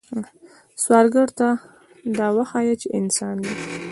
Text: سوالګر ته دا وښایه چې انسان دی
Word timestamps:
سوالګر 0.83 1.29
ته 1.39 1.47
دا 2.17 2.27
وښایه 2.35 2.75
چې 2.81 2.87
انسان 2.99 3.35
دی 3.45 3.53